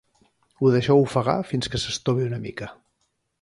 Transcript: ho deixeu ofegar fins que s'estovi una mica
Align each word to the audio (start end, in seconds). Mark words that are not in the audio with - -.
ho 0.61 0.71
deixeu 0.75 1.01
ofegar 1.03 1.35
fins 1.49 1.71
que 1.75 1.81
s'estovi 1.83 2.27
una 2.31 2.41
mica 2.47 2.71